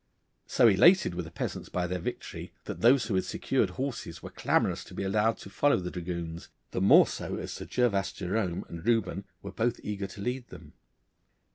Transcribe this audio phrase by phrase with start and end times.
[0.47, 4.31] So elated were the peasants by their victory, that those who had secured horses were
[4.31, 8.65] clamorous to be allowed to follow the dragoons, the more so as Sir Gervas Jerome
[8.67, 10.73] and Reuben were both eager to lead them.